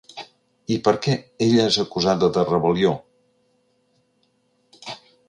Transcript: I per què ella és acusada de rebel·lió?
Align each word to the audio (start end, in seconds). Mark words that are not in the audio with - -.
I 0.75 0.77
per 0.87 0.93
què 1.05 1.17
ella 1.47 1.67
és 1.71 1.77
acusada 1.83 2.29
de 2.37 2.45
rebel·lió? 2.47 2.95